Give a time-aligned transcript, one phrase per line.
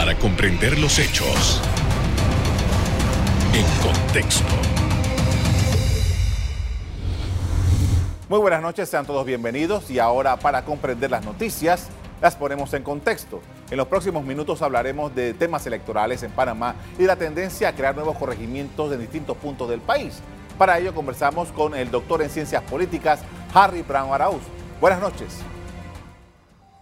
[0.00, 1.60] para comprender los hechos
[3.52, 4.54] en contexto.
[8.26, 11.88] Muy buenas noches, sean todos bienvenidos y ahora para comprender las noticias
[12.22, 13.42] las ponemos en contexto.
[13.70, 17.94] En los próximos minutos hablaremos de temas electorales en Panamá y la tendencia a crear
[17.94, 20.22] nuevos corregimientos en distintos puntos del país.
[20.56, 23.20] Para ello conversamos con el doctor en ciencias políticas,
[23.52, 24.40] Harry Brown Arauz.
[24.80, 25.42] Buenas noches.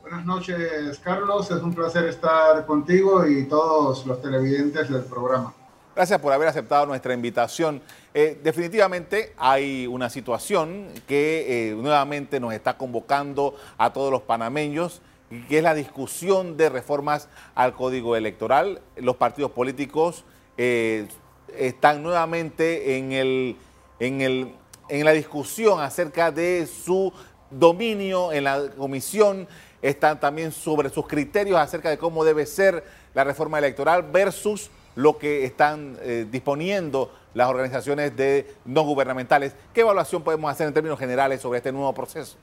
[0.09, 1.50] Buenas noches, Carlos.
[1.50, 5.52] Es un placer estar contigo y todos los televidentes del programa.
[5.95, 7.83] Gracias por haber aceptado nuestra invitación.
[8.14, 15.02] Eh, definitivamente hay una situación que eh, nuevamente nos está convocando a todos los panameños,
[15.47, 18.80] que es la discusión de reformas al Código Electoral.
[18.97, 20.25] Los partidos políticos
[20.56, 21.06] eh,
[21.55, 23.56] están nuevamente en, el,
[24.00, 24.55] en, el,
[24.88, 27.12] en la discusión acerca de su
[27.51, 29.48] dominio en la comisión
[29.83, 32.84] están también sobre sus criterios acerca de cómo debe ser
[33.15, 39.55] la reforma electoral versus lo que están eh, disponiendo las organizaciones de no gubernamentales.
[39.72, 42.37] ¿Qué evaluación podemos hacer en términos generales sobre este nuevo proceso?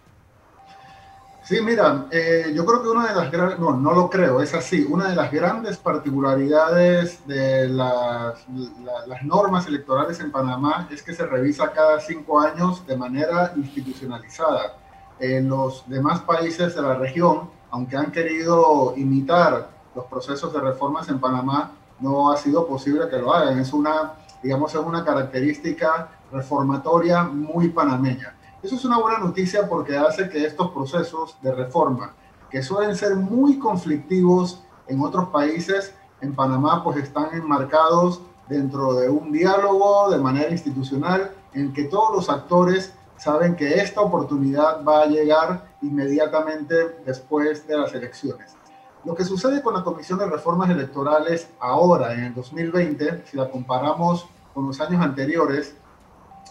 [1.44, 4.56] Sí, mira, eh, yo creo que una de las grandes, no, no lo creo, es
[4.56, 8.44] así, una de las grandes particularidades de las,
[9.06, 14.78] las normas electorales en Panamá es que se revisa cada cinco años de manera institucionalizada
[15.20, 21.10] en los demás países de la región, aunque han querido imitar los procesos de reformas
[21.10, 23.60] en Panamá, no ha sido posible que lo hagan.
[23.60, 24.14] Es una,
[24.44, 28.36] digamos, es una característica reformatoria muy panameña.
[28.62, 32.14] Eso es una buena noticia porque hace que estos procesos de reforma,
[32.50, 39.10] que suelen ser muy conflictivos en otros países, en Panamá pues están enmarcados dentro de
[39.10, 45.04] un diálogo de manera institucional en que todos los actores saben que esta oportunidad va
[45.04, 48.56] a llegar inmediatamente después de las elecciones.
[49.04, 53.50] Lo que sucede con la Comisión de Reformas Electorales ahora, en el 2020, si la
[53.50, 55.76] comparamos con los años anteriores,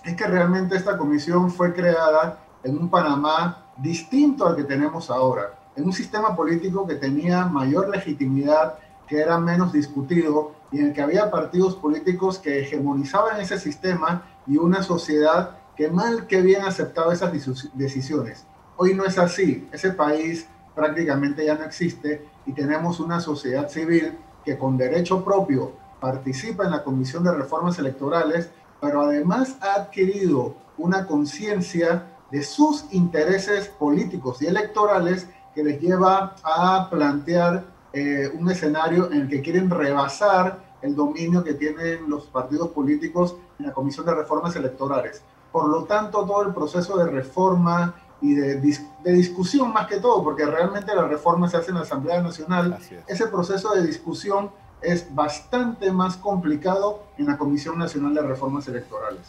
[0.05, 5.59] es que realmente esta comisión fue creada en un Panamá distinto al que tenemos ahora,
[5.75, 8.79] en un sistema político que tenía mayor legitimidad,
[9.09, 14.23] que era menos discutido y en el que había partidos políticos que hegemonizaban ese sistema
[14.47, 17.33] y una sociedad que mal que bien aceptaba esas
[17.75, 18.47] decisiones.
[18.77, 19.69] Hoy no es así.
[19.73, 25.73] Ese país prácticamente ya no existe y tenemos una sociedad civil que con derecho propio
[26.01, 32.85] participa en la Comisión de Reformas Electorales, pero además ha adquirido una conciencia de sus
[32.91, 39.41] intereses políticos y electorales que les lleva a plantear eh, un escenario en el que
[39.41, 45.23] quieren rebasar el dominio que tienen los partidos políticos en la Comisión de Reformas Electorales.
[45.55, 48.61] Por lo tanto, todo el proceso de reforma y de,
[49.05, 52.77] discusión más que todo, porque realmente la reforma se hace en la Asamblea Nacional,
[53.07, 54.51] ese proceso de discusión
[54.83, 59.21] es bastante más complicado en la Comisión Nacional de Reformas Electorales.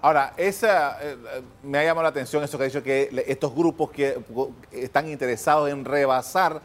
[0.00, 3.54] Ahora, esa, eh, eh, me ha llamado la atención eso que ha dicho que estos
[3.54, 4.24] grupos que
[4.72, 6.62] están interesados en rebasar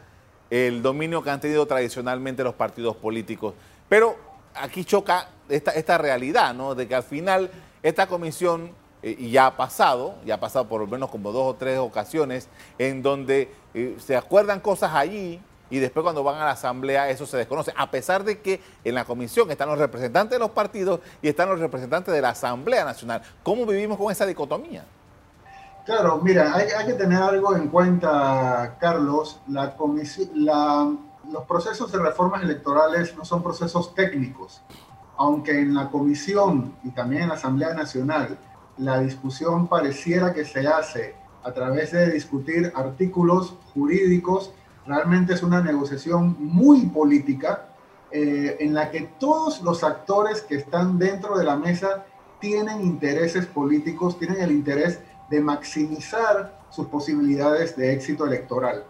[0.48, 3.52] el dominio que han tenido tradicionalmente los partidos políticos.
[3.86, 4.16] Pero
[4.54, 6.74] aquí choca esta, esta realidad, ¿no?
[6.74, 7.50] De que al final
[7.82, 11.54] esta comisión eh, y ya ha pasado, ya ha pasado por lo menos como dos
[11.54, 15.40] o tres ocasiones, en donde eh, se acuerdan cosas allí
[15.70, 18.94] y después cuando van a la asamblea eso se desconoce, a pesar de que en
[18.94, 22.84] la comisión están los representantes de los partidos y están los representantes de la Asamblea
[22.84, 23.22] Nacional.
[23.42, 24.84] ¿Cómo vivimos con esa dicotomía?
[25.86, 29.40] Claro, mira, hay, que tener algo en cuenta, Carlos.
[29.48, 29.74] La
[30.34, 30.92] la,
[31.30, 34.60] los procesos de reformas electorales no son procesos técnicos,
[35.16, 38.38] aunque en la comisión y también en la Asamblea Nacional
[38.80, 44.52] la discusión pareciera que se hace a través de discutir artículos jurídicos,
[44.86, 47.68] realmente es una negociación muy política
[48.10, 52.04] eh, en la que todos los actores que están dentro de la mesa
[52.40, 58.84] tienen intereses políticos, tienen el interés de maximizar sus posibilidades de éxito electoral.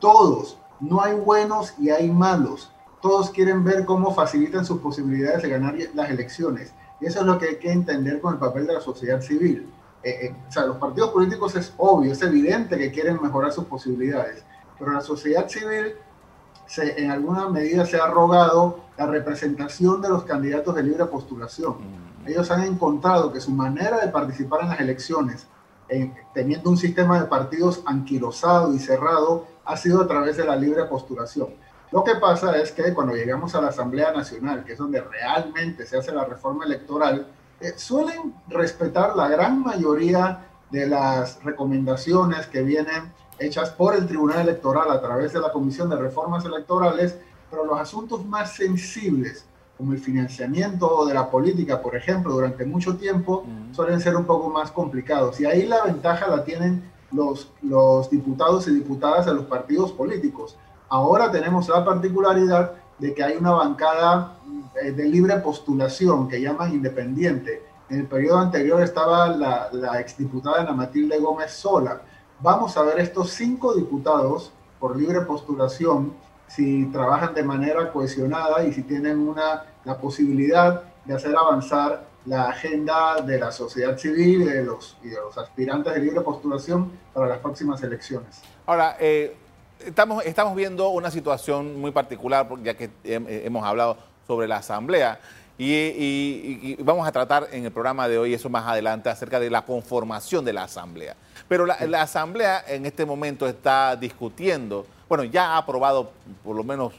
[0.00, 2.70] Todos, no hay buenos y hay malos.
[3.00, 6.74] Todos quieren ver cómo facilitan sus posibilidades de ganar las elecciones.
[7.00, 9.70] Y eso es lo que hay que entender con el papel de la sociedad civil.
[10.02, 13.64] Eh, eh, o sea, los partidos políticos es obvio, es evidente que quieren mejorar sus
[13.64, 14.44] posibilidades,
[14.78, 15.94] pero la sociedad civil
[16.66, 21.72] se, en alguna medida se ha rogado la representación de los candidatos de libre postulación.
[21.72, 22.28] Mm.
[22.28, 25.46] Ellos han encontrado que su manera de participar en las elecciones,
[26.34, 30.84] teniendo un sistema de partidos anquilosado y cerrado, ha sido a través de la libre
[30.84, 31.48] postulación.
[31.92, 35.86] Lo que pasa es que cuando llegamos a la Asamblea Nacional, que es donde realmente
[35.86, 37.26] se hace la reforma electoral,
[37.60, 44.40] eh, suelen respetar la gran mayoría de las recomendaciones que vienen hechas por el Tribunal
[44.40, 47.16] Electoral a través de la Comisión de Reformas Electorales,
[47.50, 49.46] pero los asuntos más sensibles,
[49.78, 54.48] como el financiamiento de la política, por ejemplo, durante mucho tiempo, suelen ser un poco
[54.48, 55.38] más complicados.
[55.40, 60.56] Y ahí la ventaja la tienen los, los diputados y diputadas de los partidos políticos.
[60.88, 64.36] Ahora tenemos la particularidad de que hay una bancada
[64.82, 67.62] eh, de libre postulación que llaman independiente.
[67.88, 72.02] En el periodo anterior estaba la, la exdiputada Ana Matilde Gómez Sola.
[72.40, 76.14] Vamos a ver estos cinco diputados por libre postulación
[76.46, 82.48] si trabajan de manera cohesionada y si tienen una, la posibilidad de hacer avanzar la
[82.48, 86.92] agenda de la sociedad civil y de los, y de los aspirantes de libre postulación
[87.12, 88.42] para las próximas elecciones.
[88.66, 89.36] Ahora, eh,
[89.84, 93.96] estamos, estamos viendo una situación muy particular, ya que hemos hablado
[94.26, 95.20] sobre la Asamblea.
[95.58, 99.64] Y, vamos a tratar en el programa de hoy, eso más adelante, acerca de la
[99.64, 101.16] conformación de la Asamblea.
[101.48, 106.10] Pero la, la, Asamblea en este momento está discutiendo, bueno, ya ha aprobado
[106.44, 106.92] por lo menos,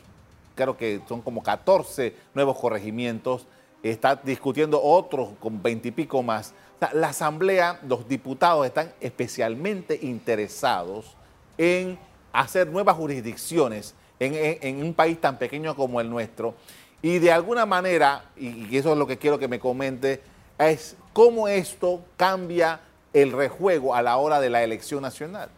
[0.56, 3.46] creo que son como 14 nuevos corregimientos,
[3.84, 6.54] está discutiendo otros con 20 y pico más.
[6.94, 11.16] la Asamblea, los diputados están especialmente interesados
[11.60, 12.00] en
[12.38, 16.56] hacer nuevas jurisdicciones en, un país tan pequeño como el nuestro.
[17.02, 20.22] Y de alguna manera, y, eso es lo que quiero que me comente,
[20.60, 22.80] es cómo esto cambia
[23.14, 25.50] el rejuego a la hora de la elección nacional.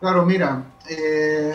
[0.00, 1.54] Claro, mira, eh,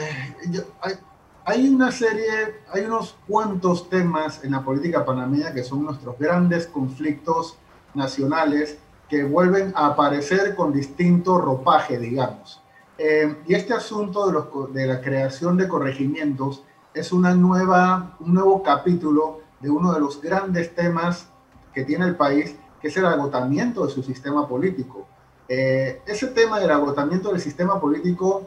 [1.46, 6.66] hay, una serie, hay unos cuantos temas en la política panameña que son nuestros grandes
[6.66, 7.58] conflictos
[7.94, 8.78] nacionales
[9.10, 12.62] que vuelven a aparecer con distinto ropaje, digamos.
[13.04, 16.64] Eh, y este asunto de, la creación de corregimientos
[16.94, 21.28] es una nueva, un nuevo capítulo de uno de los grandes temas
[21.74, 25.08] que tiene el país, que es el agotamiento de su sistema político.
[25.50, 28.44] Eh, ese tema del agotamiento del sistema político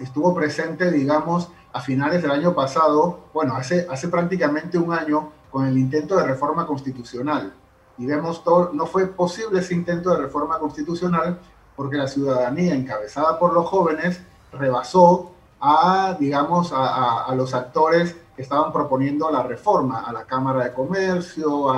[0.00, 5.66] estuvo presente, digamos, a finales del año pasado, bueno, hace, hace prácticamente un año, con
[5.66, 7.52] el intento de reforma constitucional.
[7.98, 11.38] Y vemos todo, no fue posible ese intento de reforma constitucional
[11.76, 14.20] porque la ciudadanía encabezada por los jóvenes
[14.52, 20.72] rebasó a, digamos, a, los actores que estaban proponiendo la reforma, a la Cámara de
[20.72, 21.72] Comercio,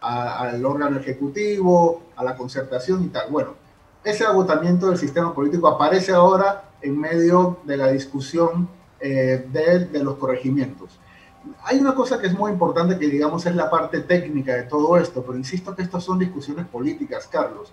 [0.00, 3.30] al órgano ejecutivo, a la concertación y tal.
[3.30, 3.54] Bueno,
[4.02, 8.68] ese agotamiento del sistema político aparece ahora en medio de la discusión
[9.00, 10.98] eh, de, de los corregimientos.
[11.64, 14.96] Hay una cosa que es muy importante que digamos es la parte técnica de todo
[14.96, 17.72] esto, pero insisto que estas son discusiones políticas, Carlos.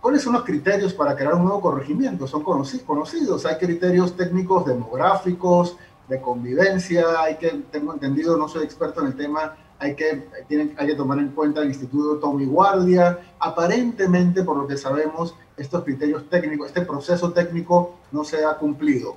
[0.00, 2.26] ¿Cuáles son los criterios para crear un nuevo corregimiento?
[2.26, 3.46] Son conocidos.
[3.46, 5.76] Hay criterios técnicos demográficos,
[6.08, 10.74] de convivencia, hay que, tengo entendido, no soy experto en el tema, hay que, tienen,
[10.78, 13.18] hay que tomar en cuenta el Instituto Tommy Guardia.
[13.38, 19.16] Aparentemente, por lo que sabemos, estos criterios técnicos, este proceso técnico no se ha cumplido.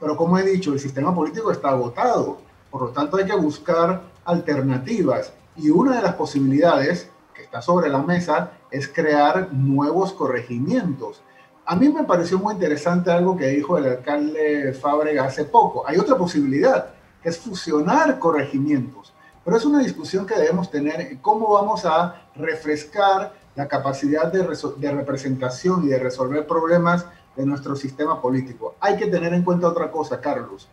[0.00, 2.38] Pero como he dicho, el sistema político está agotado,
[2.70, 5.32] por lo tanto hay que buscar alternativas.
[5.56, 11.22] Y una de las posibilidades que está sobre la mesa es crear nuevos corregimientos.
[11.66, 15.86] A mí me pareció muy interesante algo que dijo el alcalde Fábrega hace poco.
[15.86, 19.12] Hay otra posibilidad, que es fusionar corregimientos.
[19.44, 24.46] Pero es una discusión que debemos tener, cómo vamos a refrescar la capacidad de,
[24.78, 27.06] de representación y de resolver problemas
[27.36, 28.74] de nuestro sistema político.
[28.80, 30.68] Hay que tener en cuenta otra cosa, Carlos.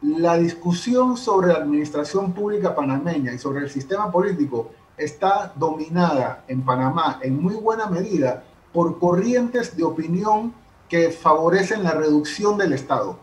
[0.00, 6.64] La discusión sobre la administración pública panameña y sobre el sistema político está dominada en
[6.64, 10.52] Panamá en muy buena medida por corrientes de opinión
[10.88, 13.18] que favorecen la reducción del Estado.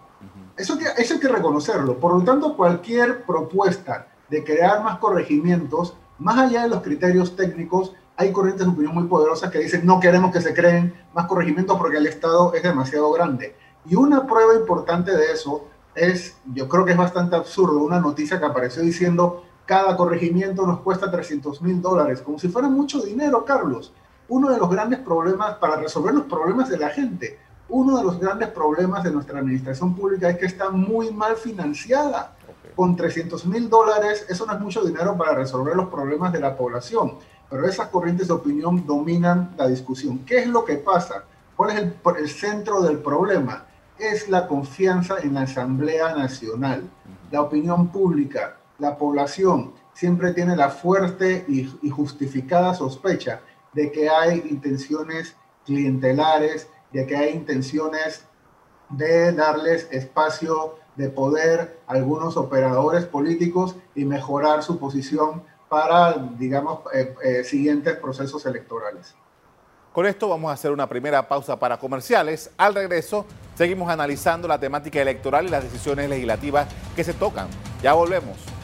[0.57, 1.99] Eso, que, eso hay que reconocerlo.
[1.99, 7.93] Por lo tanto, cualquier propuesta de crear más corregimientos, más allá de los criterios técnicos,
[8.17, 11.77] hay corrientes de opinión muy poderosas que dicen no queremos que se creen más corregimientos
[11.77, 13.55] porque el Estado es demasiado grande.
[13.85, 18.39] Y una prueba importante de eso es, yo creo que es bastante absurdo, una noticia
[18.39, 23.43] que apareció diciendo cada corregimiento nos cuesta 300 mil dólares, como si fuera mucho dinero,
[23.45, 23.93] Carlos.
[24.27, 28.19] Uno de los grandes problemas para resolver los problemas de la gente, uno de los
[28.19, 32.35] grandes problemas de nuestra administración pública es que está muy mal financiada.
[32.75, 36.57] Con 300 mil dólares, eso no es mucho dinero para resolver los problemas de la
[36.57, 37.13] población,
[37.49, 40.19] pero esas corrientes de opinión dominan la discusión.
[40.25, 41.23] ¿Qué es lo que pasa?
[41.55, 43.65] ¿Cuál es el, el centro del problema?
[43.97, 46.83] Es la confianza en la Asamblea Nacional,
[47.31, 53.41] la opinión pública, la población siempre tiene la fuerte y, justificada sospecha
[53.73, 58.25] de que hay intenciones clientelares, de que hay intenciones
[58.89, 66.79] de darles espacio de poder a algunos operadores políticos y mejorar su posición para, digamos,
[66.93, 69.15] eh, eh, siguientes procesos electorales.
[69.91, 72.51] Con esto vamos a hacer una primera pausa para comerciales.
[72.57, 77.47] Al regreso, seguimos analizando la temática electoral y las decisiones legislativas que se tocan
[77.81, 78.54] Ya volvemos.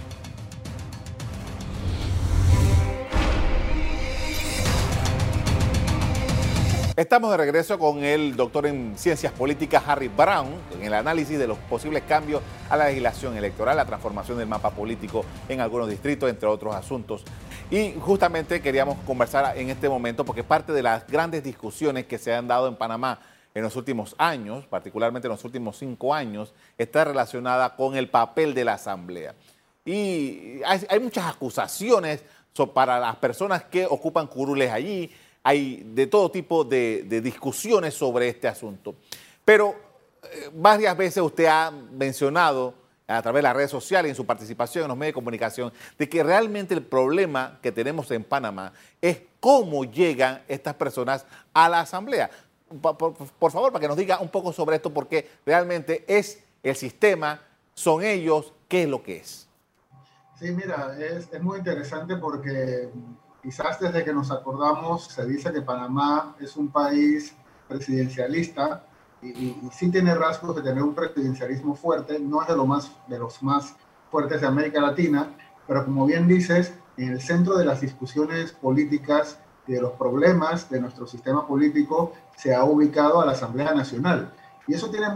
[7.01, 11.47] Estamos de regreso con el doctor en ciencias políticas Harry Brown en el análisis de
[11.47, 16.29] los posibles cambios a la legislación electoral, la transformación del mapa político en algunos distritos,
[16.29, 17.23] entre otros asuntos.
[17.71, 22.35] Y justamente queríamos conversar en este momento porque parte de las grandes discusiones que se
[22.35, 23.19] han dado en Panamá
[23.55, 28.53] en los últimos años, particularmente en los últimos cinco años, está relacionada con el papel
[28.53, 29.33] de la Asamblea.
[29.85, 32.23] Y hay, muchas acusaciones
[32.75, 35.11] para las personas que ocupan curules allí,
[35.43, 38.95] hay de todo tipo de, discusiones sobre este asunto.
[39.43, 39.75] Pero
[40.23, 42.75] eh, varias veces usted ha mencionado
[43.07, 46.07] a través de las redes sociales, en su participación en los medios de comunicación, de
[46.07, 48.71] que realmente el problema que tenemos en Panamá
[49.01, 52.29] es cómo llegan estas personas a la Asamblea.
[52.81, 57.41] Por, favor, para que nos diga un poco sobre esto, porque realmente es el sistema,
[57.73, 59.47] son ellos, ¿qué es lo que es?
[60.39, 62.89] Sí, mira, es muy interesante porque
[63.41, 67.35] Quizás desde que nos acordamos se dice que Panamá es un país
[67.67, 68.83] presidencialista
[69.21, 73.41] y, sí tiene rasgos de tener un presidencialismo fuerte, no es de, lo más, los
[73.41, 73.75] más
[74.11, 75.35] fuertes de América Latina,
[75.67, 80.69] pero como bien dices, en el centro de las discusiones políticas y de los problemas
[80.69, 84.33] de nuestro sistema político se ha ubicado a la Asamblea Nacional.
[84.67, 85.07] Y eso tiene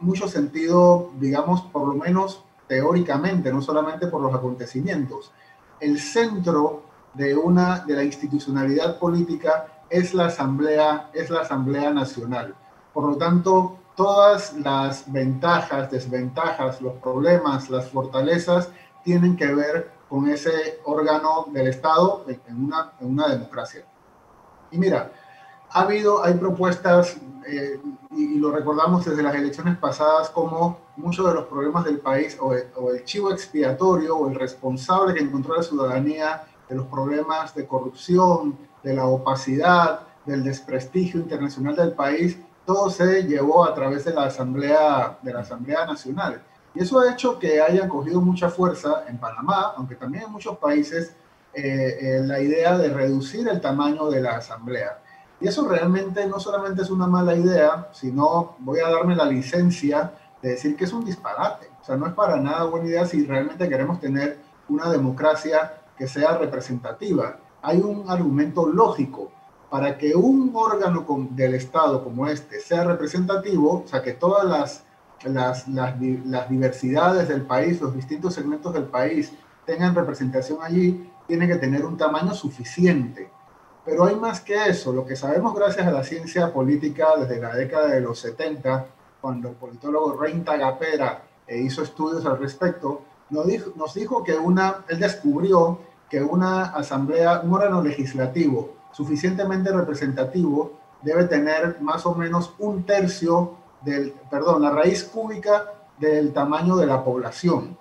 [0.00, 5.32] mucho sentido, digamos, por lo menos teóricamente, no solamente por los acontecimientos.
[5.80, 6.83] El centro
[7.14, 12.54] de una de la institucionalidad política es la asamblea es la asamblea nacional.
[12.92, 18.68] Por lo tanto todas las ventajas desventajas los problemas las fortalezas
[19.04, 23.84] tienen que ver con ese órgano del estado en una, en una democracia.
[24.70, 25.10] Y mira
[25.70, 27.16] ha habido hay propuestas
[27.46, 27.80] eh,
[28.12, 32.54] y, lo recordamos desde las elecciones pasadas como muchos de los problemas del país o
[32.76, 37.66] o el chivo expiatorio o el responsable que encontró la ciudadanía de los problemas de
[37.66, 44.14] corrupción, de la opacidad, del desprestigio internacional del país, todo se llevó a través de
[44.14, 46.42] la Asamblea, de la Asamblea Nacional.
[46.74, 50.56] Y eso ha hecho que haya cogido mucha fuerza en Panamá, aunque también en muchos
[50.58, 51.14] países,
[51.52, 54.98] eh, eh, la idea de reducir el tamaño de la Asamblea.
[55.40, 60.12] Y eso realmente no solamente es una mala idea, sino voy a darme la licencia
[60.42, 61.68] de decir que es un disparate.
[61.80, 66.08] O sea, no es para nada buena idea si realmente queremos tener una democracia que
[66.08, 67.38] sea representativa.
[67.62, 69.30] Hay un argumento lógico
[69.70, 74.84] para que un órgano del Estado como este sea representativo, o sea, que todas las,
[75.24, 79.32] las, las, diversidades del país, los distintos segmentos del país
[79.66, 83.30] tengan representación allí, tiene que tener un tamaño suficiente.
[83.84, 84.92] Pero hay más que eso.
[84.92, 88.86] Lo que sabemos gracias a la ciencia política desde la década de los 70,
[89.20, 93.02] cuando el politólogo Reinta Gapera eh, hizo estudios al respecto,
[93.34, 100.72] nos dijo, que una, él descubrió que una asamblea, un órgano legislativo suficientemente representativo
[101.02, 106.86] debe tener más o menos un tercio del, perdón, la raíz cúbica del tamaño de
[106.86, 107.76] la población.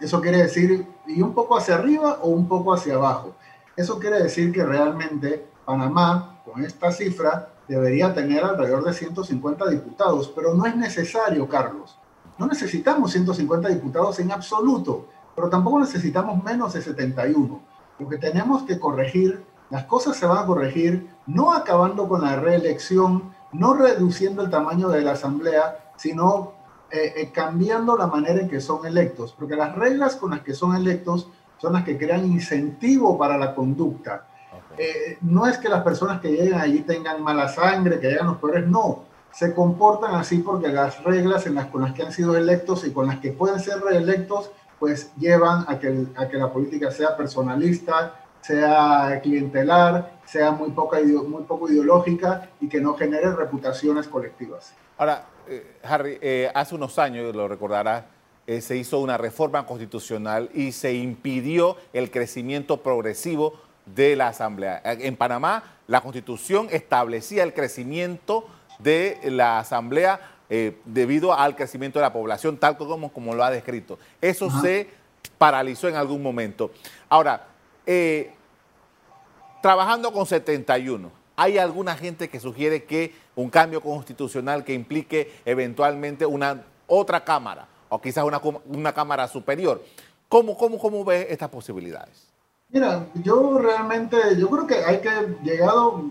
[0.00, 3.34] Eso quiere decir, y un poco hacia arriba o un poco hacia abajo.
[3.76, 10.30] Eso quiere decir que realmente Panamá, con esta cifra, debería tener alrededor de 150 diputados,
[10.34, 11.96] pero no es necesario, Carlos.
[12.38, 17.60] No necesitamos 150 diputados en absoluto, pero tampoco necesitamos menos de 71.
[17.98, 22.36] Lo que tenemos que corregir, las cosas se van a corregir no acabando con la
[22.36, 26.54] reelección, no reduciendo el tamaño de la asamblea, sino
[26.90, 30.54] eh, eh, cambiando la manera en que son electos, porque las reglas con las que
[30.54, 34.26] son electos son las que crean incentivo para la conducta.
[34.76, 38.38] Eh, no es que las personas que lleguen allí tengan mala sangre, que hagan los
[38.38, 42.36] peores, no se comportan así porque las reglas en las, con las que han sido
[42.36, 46.52] electos y con las que pueden ser reelectos, pues llevan a que, a que la
[46.52, 53.32] política sea personalista, sea clientelar, sea muy, poca, muy poco ideológica y que no genere
[53.32, 54.74] reputaciones colectivas.
[54.98, 58.04] Ahora, eh, Harry, eh, hace unos años, lo recordarás,
[58.46, 63.54] eh, se hizo una reforma constitucional y se impidió el crecimiento progresivo
[63.86, 64.80] de la Asamblea.
[64.84, 68.46] En Panamá, la constitución establecía el crecimiento
[68.82, 73.50] de la Asamblea eh, debido al crecimiento de la población, tal como, como lo ha
[73.50, 73.98] descrito.
[74.20, 74.90] Eso se
[75.38, 76.70] paralizó en algún momento.
[77.08, 77.46] Ahora,
[77.86, 78.32] eh,
[79.62, 86.26] trabajando con 71, ¿hay alguna gente que sugiere que un cambio constitucional que implique eventualmente
[86.26, 89.82] una otra Cámara o quizás una, una Cámara superior?
[90.28, 92.32] ¿Cómo, cómo, ¿Cómo ve estas posibilidades?
[92.68, 95.10] Mira, yo realmente, yo creo que hay que,
[95.42, 96.04] llegado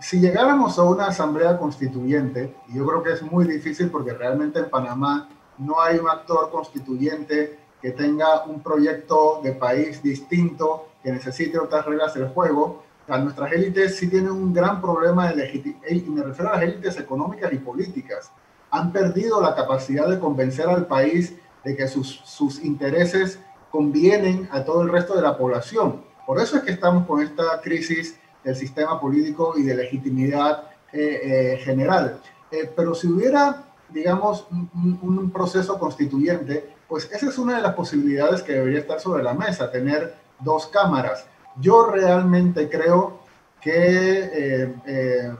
[0.00, 4.58] si llegáramos a una asamblea constituyente, y yo creo que es muy difícil porque realmente
[4.58, 11.12] en Panamá no hay un actor constituyente que tenga un proyecto de país distinto, que
[11.12, 12.82] necesite otras reglas del juego.
[13.08, 16.62] O nuestras élites sí tienen un gran problema de legitimidad, y me refiero a las
[16.64, 18.32] élites económicas y políticas.
[18.70, 23.38] Han perdido la capacidad de convencer al país de que sus intereses
[23.70, 26.02] convienen a todo el resto de la población.
[26.26, 31.54] Por eso es que estamos con esta crisis del sistema político y de legitimidad eh,
[31.54, 32.20] eh, general.
[32.48, 37.74] Eh, pero si hubiera, digamos, un, un, proceso constituyente, pues esa es una de las
[37.74, 41.26] posibilidades que debería estar sobre la mesa, tener dos cámaras.
[41.60, 43.18] Yo realmente creo
[43.60, 44.72] que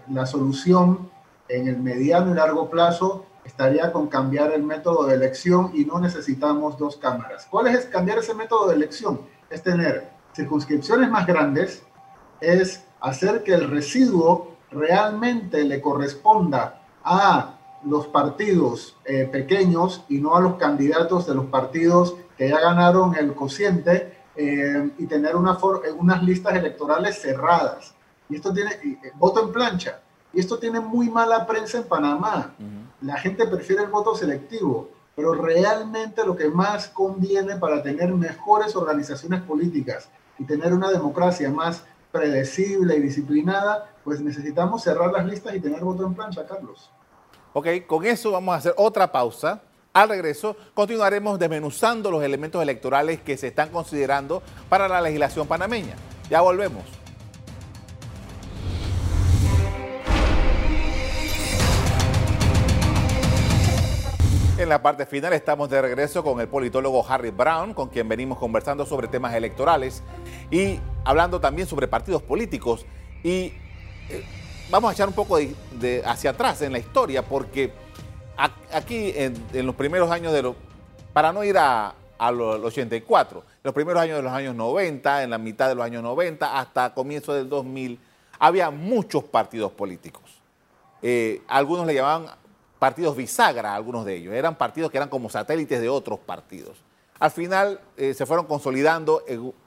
[0.08, 1.08] la solución
[1.48, 6.00] en el mediano y largo plazo estaría con cambiar el método de elección y no
[6.00, 7.46] necesitamos dos cámaras.
[7.48, 9.20] ¿Cuál es cambiar ese método de elección?
[9.48, 11.84] Es tener circunscripciones más grandes,
[12.40, 20.34] es hacer que el residuo realmente le corresponda a los partidos eh, pequeños y no
[20.34, 25.56] a los candidatos de los partidos que ya ganaron el cociente eh, y tener una
[25.96, 27.94] unas listas electorales cerradas.
[28.28, 30.00] Y esto tiene eh, voto en plancha.
[30.32, 32.54] Y esto tiene muy mala prensa en Panamá.
[33.00, 38.74] La gente prefiere el voto selectivo, pero realmente lo que más conviene para tener mejores
[38.74, 40.08] organizaciones políticas
[40.38, 45.80] y tener una democracia más predecible y disciplinada, pues necesitamos cerrar las listas y tener
[45.80, 46.90] voto en plancha, Carlos.
[47.52, 49.62] Ok, con eso vamos a hacer otra pausa.
[49.92, 55.94] Al regreso continuaremos desmenuzando los elementos electorales que se están considerando para la legislación panameña.
[56.28, 57.05] Ya volvemos.
[64.58, 68.38] En la parte final estamos de regreso con el politólogo Harry Brown, con quien venimos
[68.38, 70.02] conversando sobre temas electorales
[70.50, 72.86] y hablando también sobre partidos políticos.
[73.22, 73.52] Y
[74.08, 74.24] eh,
[74.70, 77.70] vamos a echar un poco de, hacia atrás en la historia, porque
[78.72, 80.56] aquí en, los primeros años de los,
[81.12, 81.94] para no ir a,
[82.32, 86.02] los 84, los primeros años de los años 90, en la mitad de los años
[86.02, 88.00] 90, hasta comienzo del 2000,
[88.38, 90.22] había muchos partidos políticos.
[91.02, 92.45] Eh, algunos le llamaban
[92.78, 94.34] partidos bisagra, algunos de ellos.
[94.34, 96.78] Eran partidos que eran como satélites de otros partidos.
[97.18, 99.22] Al final eh, se fueron consolidando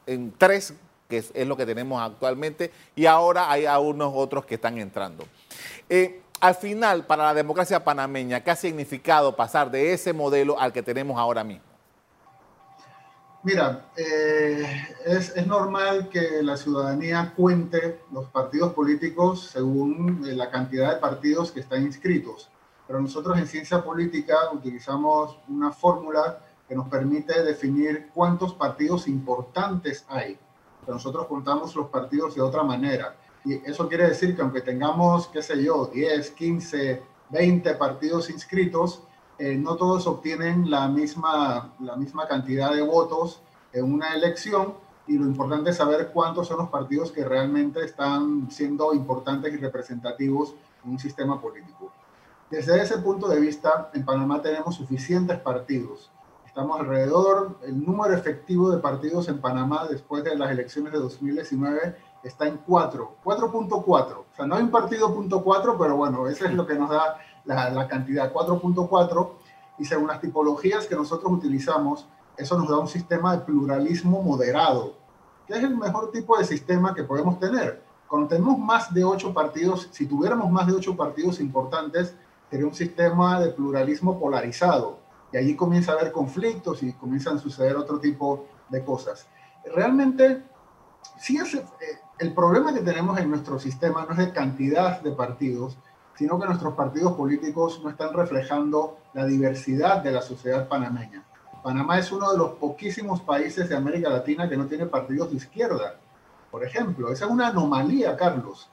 [0.05, 0.73] en, tres,
[1.07, 5.25] que es, lo que tenemos actualmente, y ahora hay algunos otros que están entrando.
[5.89, 10.71] Eh, al final, para la democracia panameña, ¿qué ha significado pasar de ese modelo al
[10.71, 11.63] que tenemos ahora mismo?
[13.41, 14.65] Mira, eh,
[15.05, 21.51] es, es, normal que la ciudadanía cuente los partidos políticos según la cantidad de partidos
[21.51, 22.49] que están inscritos
[22.89, 30.03] pero nosotros en ciencia política utilizamos una fórmula que nos permite definir cuántos partidos importantes
[30.09, 30.39] hay.
[30.81, 33.15] Pero nosotros contamos los partidos de otra manera.
[33.45, 39.03] Y eso quiere decir que aunque tengamos, qué sé yo, 10, 15, 20 partidos inscritos,
[39.37, 43.39] eh, no todos obtienen la misma, la misma cantidad de votos
[43.71, 44.73] en una elección
[45.05, 49.57] y lo importante es saber cuántos son los partidos que realmente están siendo importantes y
[49.57, 51.93] representativos en un sistema político.
[52.49, 56.11] Desde ese punto de vista, en Panamá tenemos suficientes partidos.
[56.47, 61.95] Estamos alrededor, el número efectivo de partidos en Panamá después de las elecciones de 2019
[62.23, 63.85] está en 4, 4.4.
[63.85, 66.89] O sea, no hay un partido punto 4, pero bueno, eso es lo que nos
[66.89, 69.29] da la, la cantidad, 4.4.
[69.77, 74.95] Y según las tipologías que nosotros utilizamos, eso nos da un sistema de pluralismo moderado,
[75.45, 77.83] que es el mejor tipo de sistema que podemos tener.
[78.07, 82.15] Cuando tenemos más de 8 partidos, si tuviéramos más de 8 partidos importantes,
[82.49, 84.99] sería un sistema de pluralismo polarizado
[85.31, 89.27] y allí comienza a haber conflictos y comienzan a suceder otro tipo de cosas.
[89.75, 90.43] Realmente,
[91.19, 91.63] sí es, eh,
[92.17, 95.77] el problema que tenemos en nuestro sistema no es de cantidad de partidos,
[96.15, 101.23] sino que nuestros partidos políticos no están reflejando la diversidad de la sociedad panameña.
[101.63, 105.37] Panamá es uno de los poquísimos países de América Latina que no tiene partidos de
[105.37, 105.95] izquierda,
[106.49, 107.11] por ejemplo.
[107.11, 108.69] Esa es una anomalía, Carlos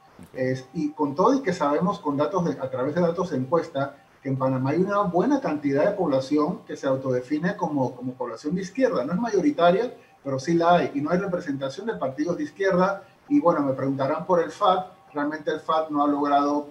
[0.75, 4.29] y con todo y que sabemos con datos a través de datos de encuesta que
[4.29, 8.63] en Panamá hay una buena cantidad de población que se autodefine como, como población de
[8.63, 9.05] izquierda.
[9.05, 10.91] No es mayoritaria, pero sí la hay.
[10.95, 13.05] Y no hay representación de partidos de izquierda.
[13.29, 14.89] Y bueno, me preguntarán por el FAT.
[15.13, 16.71] Realmente el FAT no ha logrado,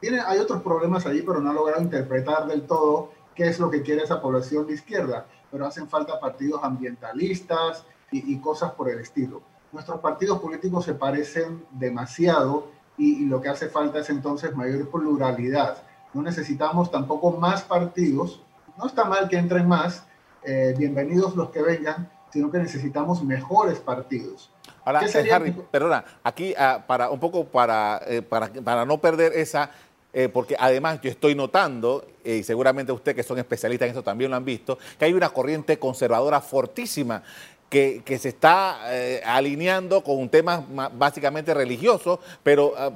[0.00, 3.70] tiene, hay otros problemas allí, pero no ha logrado interpretar del todo qué es lo
[3.70, 5.26] que quiere esa población de izquierda.
[5.50, 10.94] Pero hacen falta partidos ambientalistas y, y cosas por el estilo nuestros partidos políticos se
[10.94, 15.82] parecen demasiado y, lo que hace falta es entonces mayor pluralidad.
[16.12, 18.42] No necesitamos tampoco más partidos,
[18.76, 20.04] no está mal que entren más,
[20.42, 24.50] eh, bienvenidos los que vengan, sino que necesitamos mejores partidos.
[24.84, 29.32] Ahora, eh, Harry, perdona, aquí ah, para un poco para, eh, para, para no perder
[29.34, 29.70] esa,
[30.12, 34.02] eh, porque además yo estoy notando, eh, y seguramente ustedes que son especialistas en esto
[34.02, 37.22] también lo han visto, que hay una corriente conservadora fortísima
[37.70, 42.90] que, se está eh, alineando con un tema básicamente religioso, pero ah,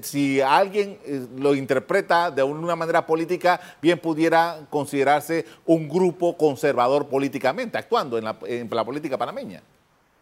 [0.00, 0.98] si alguien
[1.36, 8.24] lo interpreta de una manera política, bien pudiera considerarse un grupo conservador políticamente, actuando en
[8.24, 9.62] la, en la política panameña.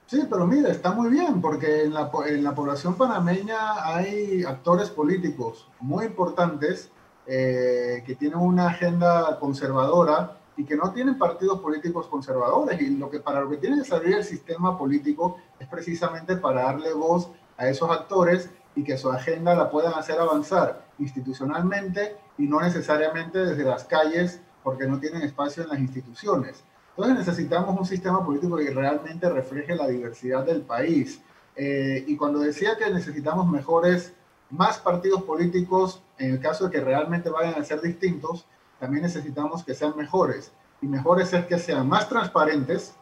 [0.06, 4.90] Sí, pero mira, está muy bien, porque en la, en la población panameña hay actores
[4.90, 6.90] políticos muy importantes
[7.26, 12.80] eh, que tienen una agenda conservadora y que no tienen partidos políticos conservadores.
[12.80, 16.62] Y lo que, para lo que tiene que salir el sistema político es precisamente para
[16.64, 22.46] darle voz a esos actores y que su agenda la puedan hacer avanzar institucionalmente y
[22.46, 26.64] no necesariamente desde las calles porque no tienen espacio en las instituciones.
[26.90, 31.20] Entonces necesitamos un sistema político que realmente refleje la diversidad del país.
[31.56, 34.14] Eh, y cuando decía que necesitamos mejores,
[34.50, 38.46] más partidos políticos, en el caso de que realmente vayan a ser distintos,
[38.82, 40.50] también necesitamos que sean mejores.
[40.80, 42.96] Y mejores es que sean más transparentes,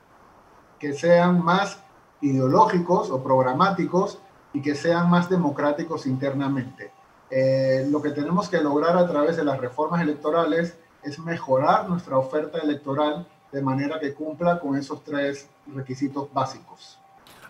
[0.79, 1.79] que sean más
[2.21, 4.19] ideológicos o programáticos
[4.53, 6.93] y que sean más democráticos internamente.
[7.31, 12.19] Eh, lo que tenemos que lograr a través de las reformas electorales es mejorar nuestra
[12.19, 16.99] oferta electoral de manera que cumpla con esos tres requisitos básicos.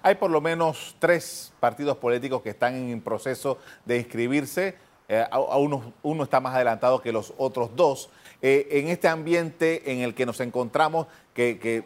[0.05, 4.77] Hay por lo menos tres partidos políticos que están en proceso de inscribirse.
[5.13, 8.11] Eh, a, uno, está más adelantado que los otros dos.
[8.43, 11.85] Eh, en este ambiente en el que nos encontramos, que,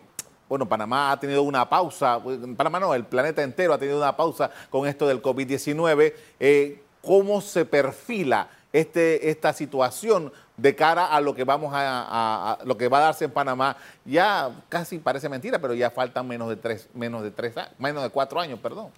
[0.49, 2.21] bueno, Panamá ha tenido una pausa,
[2.57, 7.41] Panamá no, el planeta entero ha tenido una pausa con esto del COVID-19, eh, ¿cómo
[7.41, 12.99] se perfila este, esta situación de cara a lo que vamos a, lo que va
[12.99, 13.77] a darse en Panamá?
[14.05, 18.11] Ya casi parece mentira, pero ya faltan menos de tres, menos de tres, menos de
[18.11, 18.91] cuatro años, perdón.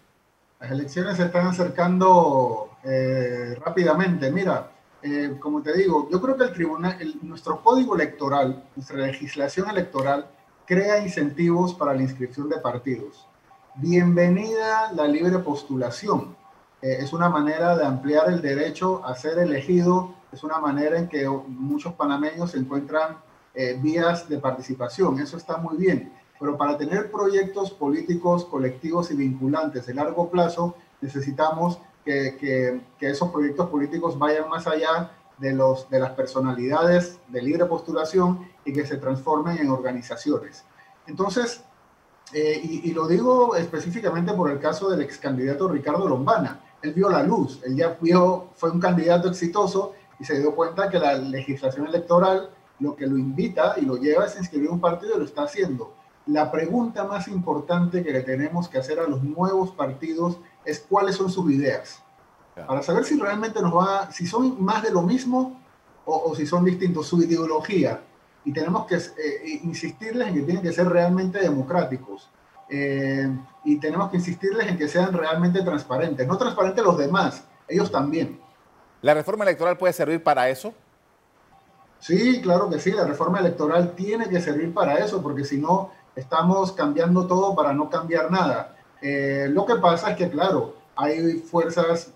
[0.61, 4.31] Las elecciones se están acercando eh, rápidamente.
[4.31, 4.71] Mira,
[5.07, 10.29] eh, como te digo, yo creo que el tribunal, nuestro código electoral, nuestra legislación electoral,
[10.67, 13.25] crea incentivos para la inscripción de partidos.
[13.77, 16.37] Bienvenida la libre postulación.
[16.83, 21.09] Eh, es una manera de ampliar el derecho a ser elegido, es una manera en
[21.09, 23.19] que muchos panameños encuentran
[23.55, 29.15] eh, vías de participación, eso está muy bien, pero para tener proyectos políticos, colectivos y
[29.15, 36.01] vinculantes de largo plazo, necesitamos que, esos proyectos políticos vayan más allá de, los, de
[36.01, 40.65] las personalidades de libre postulación y que se transformen en organizaciones.
[41.07, 41.63] Entonces,
[42.33, 47.09] eh, y, lo digo específicamente por el caso del ex candidato Ricardo Lombana él vio
[47.09, 47.97] la luz, él ya
[48.55, 53.17] fue un candidato exitoso y se dio cuenta que la legislación electoral lo que lo
[53.17, 55.95] invita y lo lleva es inscribir un partido y lo está haciendo.
[56.27, 61.17] La pregunta más importante que le tenemos que hacer a los nuevos partidos es cuáles
[61.17, 62.03] son sus ideas.
[62.67, 65.61] Para saber si realmente nos va, si son más de lo mismo
[66.05, 68.01] o, si son distintos, su ideología.
[68.45, 72.29] Y tenemos que eh, insistirles en que tienen que ser realmente democráticos.
[72.69, 73.29] Eh,
[73.65, 76.27] y tenemos que insistirles en que sean realmente transparentes.
[76.27, 78.41] No transparentes los demás, ellos también.
[79.03, 80.73] ¿La reforma electoral puede servir para eso?
[81.99, 85.91] Sí, claro que sí, la reforma electoral tiene que servir para eso, porque si no,
[86.15, 88.76] estamos cambiando todo para no cambiar nada.
[89.01, 92.13] Eh, lo que pasa es que, claro, hay fuerzas,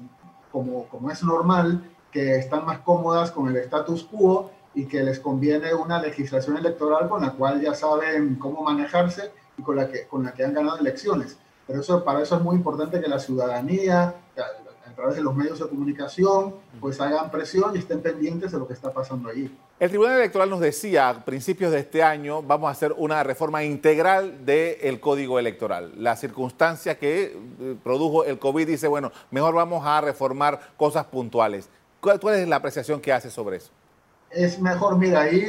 [0.51, 5.75] como, es normal, que están más cómodas con el status quo y que les conviene
[5.75, 9.31] una legislación electoral con la cual ya saben cómo manejarse
[9.63, 11.37] con la que, con la que han ganado elecciones.
[11.67, 14.15] Pero eso, para eso es muy importante que la ciudadanía,
[14.91, 18.67] a, través de los medios de comunicación, pues hagan presión y estén pendientes de lo
[18.67, 19.51] que está pasando allí.
[19.79, 23.65] El Tribunal Electoral nos decía a principios de este año vamos a hacer una reforma
[23.65, 25.93] integral del Código Electoral.
[25.97, 31.69] La circunstancia que eh, produjo el COVID dice, bueno, mejor vamos a reformar cosas puntuales.
[32.01, 33.71] ¿Cuál, cuál es la apreciación que hace sobre eso?
[34.31, 35.41] es mejor, mira, ahí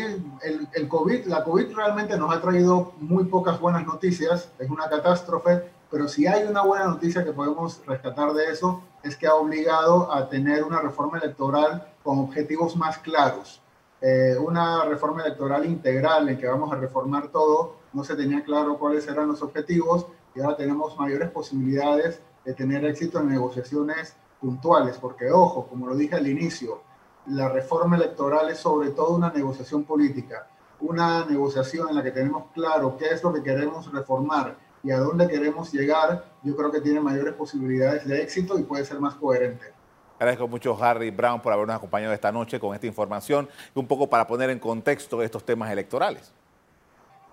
[0.44, 4.90] el, el, COVID, la COVID realmente nos ha traído muy pocas buenas noticias, es una
[4.90, 9.36] catástrofe, pero si hay una buena noticia que podemos rescatar de eso, es que ha
[9.36, 13.62] obligado a tener una reforma electoral con objetivos más claros.
[14.02, 18.78] Eh, una reforma electoral integral en que vamos a reformar todo, no se tenía claro
[18.78, 24.98] cuáles eran los objetivos y ahora tenemos mayores posibilidades de tener éxito en negociaciones puntuales,
[24.98, 26.82] porque ojo, como lo dije al inicio,
[27.28, 30.48] la reforma electoral es sobre todo una negociación política,
[30.80, 35.00] una negociación en la que tenemos claro qué es lo que queremos reformar y a
[35.00, 39.16] dónde queremos llegar, yo creo que tiene mayores posibilidades de éxito y puede ser más
[39.16, 39.66] coherente.
[40.20, 44.08] Agradezco mucho Harry Brown por habernos acompañado esta noche con esta información y un poco
[44.08, 46.32] para poner en contexto estos temas electorales.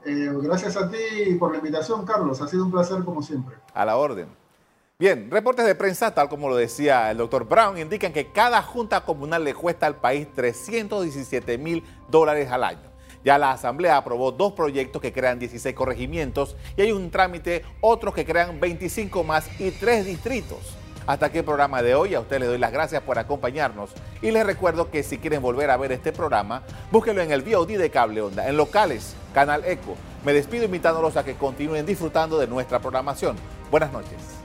[0.04, 2.40] Eh, gracias a ti por la invitación, Carlos.
[2.40, 3.56] Ha sido un placer como siempre.
[3.74, 4.28] A la orden.
[4.98, 9.02] Bien, reportes de prensa, tal como lo decía el doctor Brown, indican que cada junta
[9.02, 12.87] comunal le cuesta al país 317 mil dólares al año.
[13.24, 18.14] Ya la Asamblea aprobó dos proyectos que crean 16 corregimientos y hay un trámite, otros
[18.14, 20.78] que crean 25 más y tres distritos.
[21.08, 22.14] Hasta aquí el programa de hoy.
[22.14, 23.90] A usted le doy las gracias por acompañarnos.
[24.20, 27.78] Y les recuerdo que si quieren volver a ver este programa, búsquenlo en el VOD
[27.78, 29.96] de Cable Onda, en locales, Canal Eco.
[30.24, 33.36] Me despido invitándolos a que continúen disfrutando de nuestra programación.
[33.70, 34.37] Buenas noches.